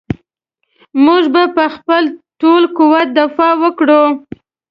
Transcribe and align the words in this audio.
موږ 1.03 1.23
به 1.33 1.43
په 1.55 1.65
خپل 1.75 2.03
ټول 2.41 2.63
قوت 2.77 3.07
دفاع 3.19 3.53
وکړو. 3.63 4.03